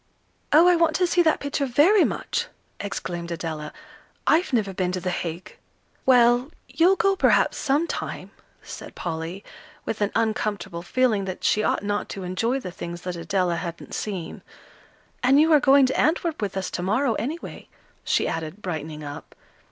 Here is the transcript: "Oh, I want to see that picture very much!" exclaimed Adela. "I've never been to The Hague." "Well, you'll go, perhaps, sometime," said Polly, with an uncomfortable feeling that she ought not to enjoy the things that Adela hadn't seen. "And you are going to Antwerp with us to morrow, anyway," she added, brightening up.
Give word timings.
"Oh, 0.51 0.67
I 0.67 0.75
want 0.75 0.95
to 0.95 1.05
see 1.05 1.21
that 1.21 1.39
picture 1.39 1.67
very 1.67 2.03
much!" 2.03 2.47
exclaimed 2.79 3.29
Adela. 3.29 3.71
"I've 4.25 4.51
never 4.51 4.73
been 4.73 4.91
to 4.93 4.99
The 4.99 5.11
Hague." 5.11 5.57
"Well, 6.07 6.49
you'll 6.67 6.95
go, 6.95 7.15
perhaps, 7.15 7.57
sometime," 7.59 8.31
said 8.63 8.95
Polly, 8.95 9.43
with 9.85 10.01
an 10.01 10.11
uncomfortable 10.15 10.81
feeling 10.81 11.25
that 11.25 11.43
she 11.43 11.61
ought 11.61 11.83
not 11.83 12.09
to 12.09 12.23
enjoy 12.23 12.59
the 12.59 12.71
things 12.71 13.03
that 13.03 13.15
Adela 13.15 13.57
hadn't 13.57 13.93
seen. 13.93 14.41
"And 15.21 15.39
you 15.39 15.53
are 15.53 15.59
going 15.59 15.85
to 15.85 15.99
Antwerp 15.99 16.41
with 16.41 16.57
us 16.57 16.71
to 16.71 16.81
morrow, 16.81 17.13
anyway," 17.19 17.69
she 18.03 18.27
added, 18.27 18.59
brightening 18.63 19.03
up. 19.03 19.35